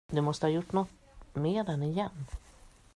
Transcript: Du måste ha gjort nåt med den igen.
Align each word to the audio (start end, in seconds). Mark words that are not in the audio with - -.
Du 0.11 0.21
måste 0.21 0.45
ha 0.45 0.51
gjort 0.51 0.73
nåt 0.73 0.89
med 1.33 1.65
den 1.65 1.83
igen. 1.83 2.27